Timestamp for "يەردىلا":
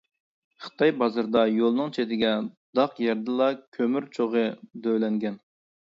3.07-3.53